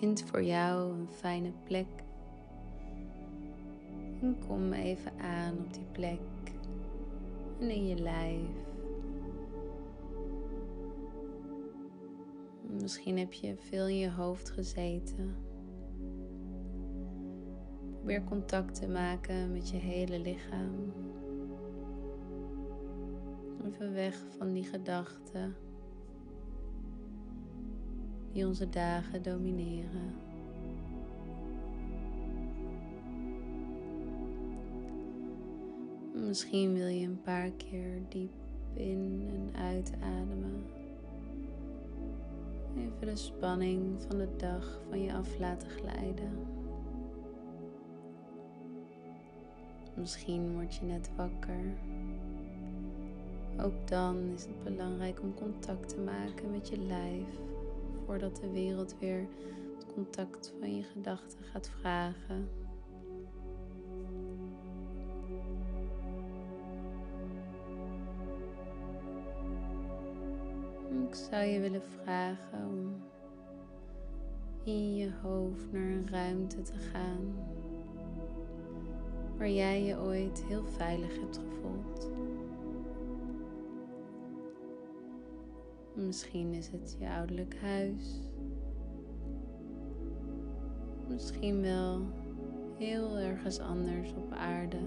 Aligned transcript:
Vind 0.00 0.22
voor 0.22 0.42
jou 0.42 0.92
een 0.92 1.08
fijne 1.10 1.52
plek. 1.64 1.86
En 4.20 4.36
kom 4.46 4.72
even 4.72 5.18
aan 5.18 5.58
op 5.58 5.72
die 5.72 5.86
plek 5.92 6.20
en 7.58 7.70
in 7.70 7.86
je 7.86 7.94
lijf. 7.94 8.48
Misschien 12.80 13.18
heb 13.18 13.32
je 13.32 13.56
veel 13.56 13.88
in 13.88 13.98
je 13.98 14.10
hoofd 14.10 14.50
gezeten. 14.50 15.36
Probeer 17.90 18.24
contact 18.24 18.74
te 18.74 18.88
maken 18.88 19.52
met 19.52 19.70
je 19.70 19.76
hele 19.76 20.18
lichaam. 20.18 20.92
Even 23.64 23.92
weg 23.92 24.26
van 24.38 24.52
die 24.52 24.64
gedachten 24.64 25.56
die 28.32 28.46
onze 28.46 28.68
dagen 28.68 29.22
domineren. 29.22 30.14
Misschien 36.12 36.74
wil 36.74 36.86
je 36.86 37.06
een 37.06 37.22
paar 37.22 37.50
keer 37.50 38.02
diep 38.08 38.32
in 38.74 39.28
en 39.32 39.60
uitademen. 39.60 40.64
Even 42.76 43.06
de 43.06 43.16
spanning 43.16 44.02
van 44.02 44.18
de 44.18 44.28
dag 44.36 44.80
van 44.88 45.02
je 45.02 45.14
af 45.14 45.38
laten 45.38 45.68
glijden. 45.68 46.32
Misschien 49.94 50.52
word 50.52 50.74
je 50.74 50.84
net 50.84 51.10
wakker. 51.16 51.64
Ook 53.60 53.88
dan 53.88 54.16
is 54.34 54.42
het 54.42 54.64
belangrijk 54.64 55.20
om 55.22 55.34
contact 55.34 55.88
te 55.88 56.00
maken 56.00 56.50
met 56.50 56.68
je 56.68 56.78
lijf 56.78 57.49
voordat 58.10 58.36
de 58.36 58.50
wereld 58.50 58.96
weer 58.98 59.26
het 59.74 59.86
contact 59.94 60.54
van 60.58 60.76
je 60.76 60.82
gedachten 60.82 61.44
gaat 61.44 61.70
vragen. 61.80 62.48
Ik 71.08 71.14
zou 71.14 71.44
je 71.44 71.60
willen 71.60 71.82
vragen 71.82 72.66
om 72.68 73.02
in 74.64 74.96
je 74.96 75.10
hoofd 75.22 75.72
naar 75.72 75.90
een 75.90 76.08
ruimte 76.08 76.62
te 76.62 76.78
gaan 76.92 77.34
waar 79.36 79.50
jij 79.50 79.82
je 79.84 79.98
ooit 79.98 80.44
heel 80.44 80.64
veilig 80.64 81.20
hebt 81.20 81.38
gevoeld. 81.38 82.10
Misschien 86.06 86.54
is 86.54 86.68
het 86.68 86.96
je 86.98 87.08
ouderlijk 87.08 87.56
huis. 87.60 88.20
Misschien 91.08 91.62
wel 91.62 92.00
heel 92.78 93.18
ergens 93.18 93.58
anders 93.58 94.12
op 94.14 94.32
aarde. 94.32 94.78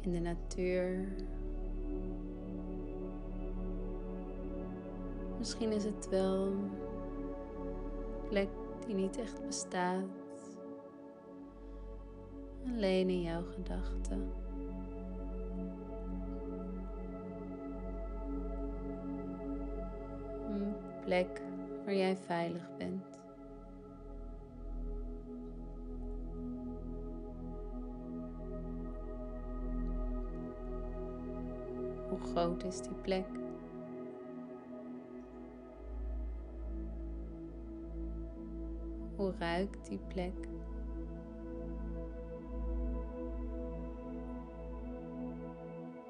In 0.00 0.12
de 0.12 0.18
natuur. 0.18 1.08
Misschien 5.38 5.72
is 5.72 5.84
het 5.84 6.08
wel 6.08 6.46
een 6.46 6.70
plek 8.28 8.48
die 8.86 8.94
niet 8.94 9.18
echt 9.18 9.46
bestaat. 9.46 10.04
Alleen 12.66 13.08
in 13.08 13.22
jouw 13.22 13.44
gedachten. 13.44 14.50
Plek 21.12 21.42
waar 21.84 21.94
jij 21.94 22.16
veilig 22.16 22.76
bent. 22.76 23.20
Hoe 32.08 32.18
groot 32.20 32.64
is 32.64 32.80
die 32.80 32.94
plek? 32.94 33.26
Hoe 39.16 39.32
ruikt 39.38 39.88
die 39.88 40.00
plek? 40.08 40.48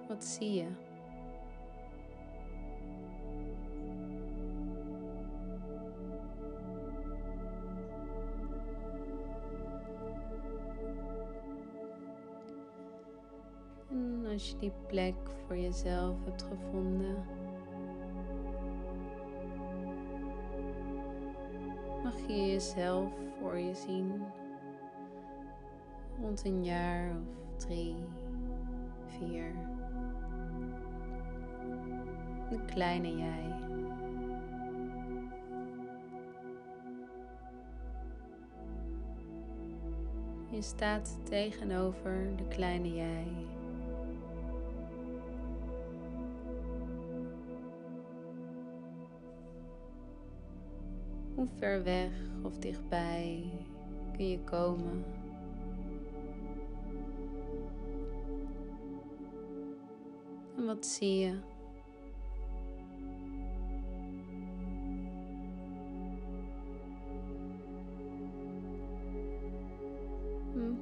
Wat 0.08 0.24
zie 0.24 0.52
je? 0.52 0.91
En 13.92 14.26
als 14.32 14.50
je 14.50 14.56
die 14.56 14.72
plek 14.86 15.14
voor 15.47 15.56
jezelf 15.56 16.16
hebt 16.25 16.42
gevonden, 16.42 17.25
mag 22.03 22.26
je 22.26 22.47
jezelf 22.47 23.12
voor 23.41 23.58
je 23.58 23.75
zien 23.75 24.22
rond 26.20 26.44
een 26.44 26.64
jaar 26.64 27.10
of 27.10 27.56
drie, 27.56 27.97
vier. 29.06 29.54
Een 32.50 32.64
kleine 32.66 33.16
jij. 33.16 33.60
Je 40.50 40.62
staat 40.62 41.19
tegenover 41.24 42.36
de 42.36 42.48
kleine 42.48 42.94
jij. 42.94 43.26
Hoe 51.42 51.50
ver 51.58 51.82
weg 51.82 52.10
of 52.42 52.58
dichtbij 52.58 53.50
kun 54.16 54.28
je 54.28 54.38
komen? 54.44 55.04
En 60.56 60.66
wat 60.66 60.86
zie 60.86 61.19
je? 61.19 61.38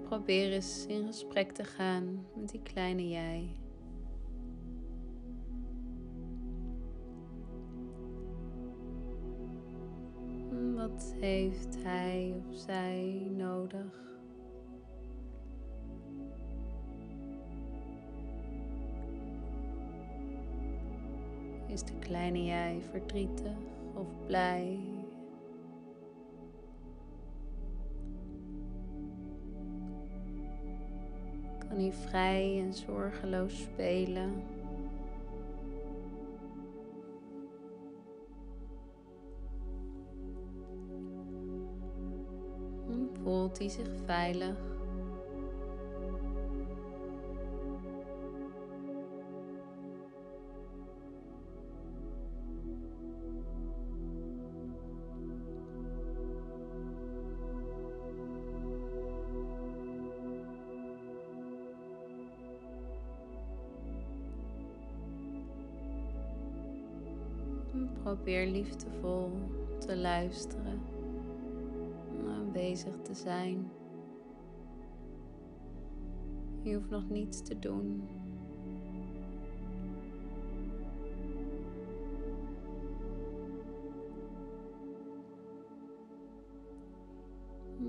Probeer 0.03 0.53
eens 0.53 0.87
in 0.87 1.07
gesprek 1.07 1.53
te 1.53 1.65
gaan 1.65 2.27
met 2.35 2.49
die 2.49 2.63
kleine 2.63 3.09
jij. 3.09 3.57
Wat 10.91 11.15
heeft 11.21 11.77
hij 11.83 12.35
of 12.49 12.57
zij 12.59 13.27
nodig? 13.37 14.09
Is 21.67 21.83
de 21.83 21.99
kleine 21.99 22.45
jij 22.45 22.81
verdrietig 22.91 23.57
of 23.95 24.07
blij? 24.27 24.79
Kan 31.59 31.79
hij 31.79 31.93
vrij 31.93 32.61
en 32.61 32.75
zorgeloos 32.75 33.59
spelen? 33.63 34.60
Voelt 43.31 43.59
hij 43.59 43.69
zich 43.69 43.89
veilig? 44.07 44.57
Probeer 68.03 68.47
liefdevol 68.47 69.31
te 69.79 69.97
luisteren, 69.97 71.00
aanwezig 72.51 72.97
te 73.03 73.15
zijn. 73.15 73.71
Je 76.63 76.75
hoeft 76.75 76.91
nog 76.91 77.09
niets 77.09 77.43
te 77.43 77.59
doen. 77.59 78.09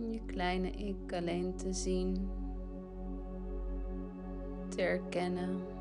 Je 0.10 0.26
kleine 0.26 0.72
ik 0.72 1.14
alleen 1.14 1.56
te 1.56 1.74
zien, 1.74 2.30
te 4.70 4.82
erkennen. 4.82 5.81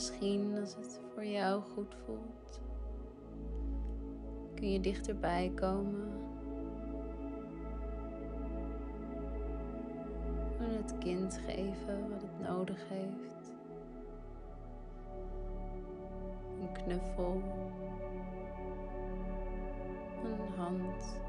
Misschien 0.00 0.58
als 0.60 0.74
het 0.74 1.00
voor 1.14 1.24
jou 1.24 1.62
goed 1.62 1.94
voelt, 2.04 2.60
kun 4.54 4.72
je 4.72 4.80
dichterbij 4.80 5.52
komen. 5.54 6.08
En 10.58 10.76
het 10.76 10.94
kind 10.98 11.40
geven 11.46 12.10
wat 12.10 12.22
het 12.22 12.48
nodig 12.48 12.88
heeft. 12.88 13.52
Een 16.60 16.72
knuffel. 16.72 17.42
Een 20.24 20.54
hand. 20.56 21.20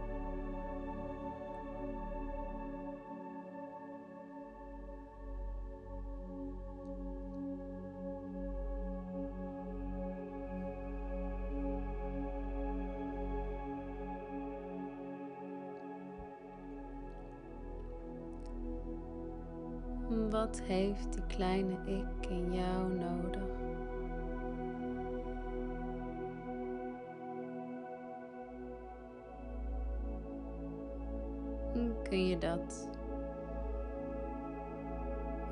Wat 20.31 20.61
heeft 20.63 21.13
die 21.13 21.23
kleine 21.27 21.77
ik 21.85 22.29
in 22.29 22.53
jou 22.53 22.93
nodig? 22.93 23.41
Kun 32.03 32.27
je 32.27 32.37
dat 32.37 32.89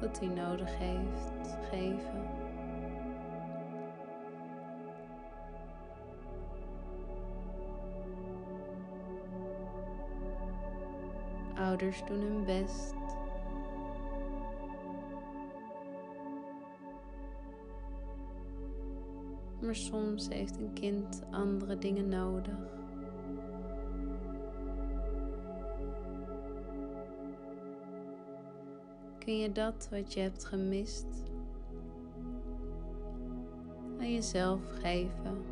wat 0.02 0.20
hij 0.20 0.28
nodig 0.28 0.78
heeft 0.78 1.58
geven? 1.70 2.28
Ouders 11.56 12.04
doen 12.06 12.20
hun 12.22 12.46
best 12.46 12.99
maar 19.70 19.78
soms 19.78 20.28
heeft 20.30 20.58
een 20.58 20.74
kind 20.74 21.24
andere 21.32 21.78
dingen 21.78 22.08
nodig. 22.10 22.58
Kun 29.18 29.38
je 29.38 29.52
dat 29.52 29.88
wat 29.92 30.14
je 30.14 30.20
hebt 30.20 30.46
gemist 30.46 31.08
aan 34.00 34.14
jezelf 34.14 34.62
geven? 34.82 35.44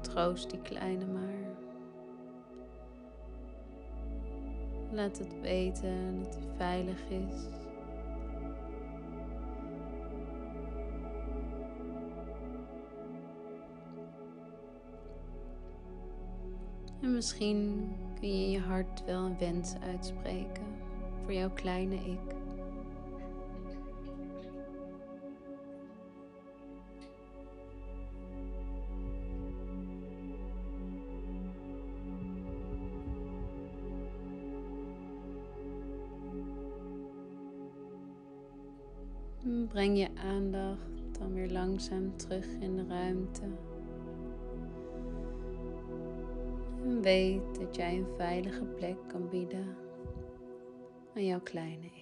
Troost 0.00 0.50
die 0.50 0.62
kleine 0.62 1.06
maar. 1.06 1.54
Laat 4.92 5.18
het 5.18 5.40
weten 5.40 6.22
dat 6.22 6.34
hij 6.34 6.56
veilig 6.56 7.08
is. 7.08 7.61
En 17.02 17.12
misschien 17.12 17.90
kun 18.20 18.28
je 18.28 18.44
in 18.44 18.50
je 18.50 18.60
hart 18.60 19.04
wel 19.04 19.24
een 19.24 19.38
wens 19.38 19.74
uitspreken 19.80 20.66
voor 21.22 21.32
jouw 21.32 21.50
kleine 21.50 21.94
ik. 21.94 22.34
Breng 39.68 39.98
je 39.98 40.08
aandacht 40.14 41.18
dan 41.18 41.32
weer 41.32 41.50
langzaam 41.50 42.16
terug 42.16 42.46
in 42.46 42.76
de 42.76 42.86
ruimte. 42.86 43.71
Weet 47.02 47.60
dat 47.60 47.76
jij 47.76 47.96
een 47.96 48.14
veilige 48.16 48.64
plek 48.64 48.96
kan 49.08 49.28
bieden 49.28 49.76
aan 51.14 51.26
jouw 51.26 51.40
kleine. 51.40 52.01